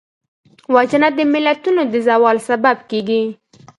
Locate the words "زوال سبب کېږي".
2.07-3.21